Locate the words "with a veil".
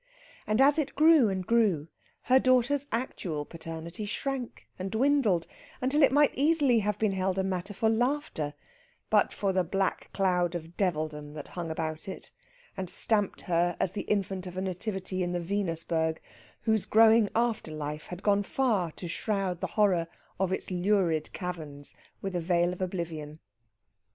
22.23-22.73